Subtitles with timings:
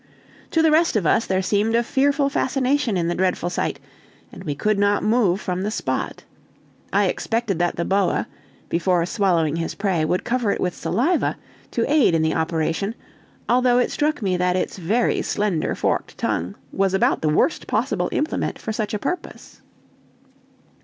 [0.49, 3.79] To the rest of us there seemed a fearful fascination in the dreadful sight,
[4.31, 6.23] and we could not move from the spot.
[6.91, 8.27] I expected that the boa,
[8.67, 11.37] before swallowing his prey, would cover it with saliva,
[11.69, 12.95] to aid in the operation,
[13.47, 18.09] although it struck me that its very slender forked tongue was about the worst possible
[18.11, 19.61] implement for such a purpose.